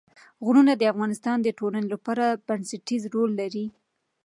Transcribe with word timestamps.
غرونه 0.45 0.73
د 0.77 0.83
افغانستان 0.93 1.37
د 1.41 1.47
ټولنې 1.59 1.87
لپاره 1.93 2.25
بنسټيز 2.47 3.03
رول 3.13 3.31
لري. 3.41 3.65